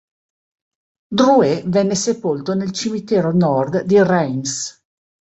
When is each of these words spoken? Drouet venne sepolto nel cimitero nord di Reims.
Drouet 1.17 1.67
venne 1.69 1.93
sepolto 1.93 2.55
nel 2.55 2.71
cimitero 2.71 3.31
nord 3.31 3.83
di 3.83 4.01
Reims. 4.01 4.81